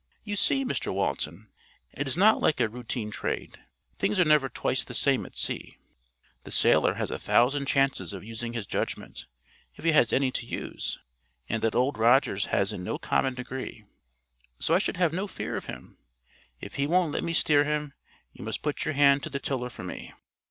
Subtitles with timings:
[0.23, 1.51] You see, Mr Walton,
[1.95, 3.59] it is not like a routine trade.
[3.99, 5.77] Things are never twice the same at sea.
[6.43, 9.27] The sailor has a thousand chances of using his judgment,
[9.75, 10.97] if he has any to use;
[11.47, 13.85] and that Old Rogers has in no common degree.
[14.57, 15.99] So I should have no fear of him.
[16.59, 17.93] If he won't let me steer him,
[18.33, 20.13] you must put your hand to the tiller for me."